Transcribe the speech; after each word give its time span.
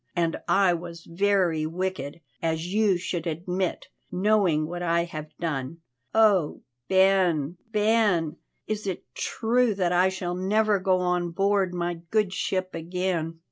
And 0.15 0.37
I 0.47 0.73
was 0.73 1.03
very 1.05 1.67
wicked, 1.67 2.21
as 2.41 2.73
you 2.73 2.97
should 2.97 3.27
admit, 3.27 3.85
knowing 4.11 4.65
what 4.65 4.81
I 4.81 5.03
have 5.03 5.29
done. 5.37 5.81
Oh, 6.11 6.63
Ben, 6.89 7.57
Ben! 7.69 8.37
Is 8.65 8.87
it 8.87 9.05
true 9.13 9.75
that 9.75 9.91
I 9.91 10.09
shall 10.09 10.33
never 10.33 10.79
go 10.79 10.97
on 10.97 11.29
board 11.29 11.75
my 11.75 12.01
good 12.09 12.33
ship 12.33 12.73
again?" 12.73 13.37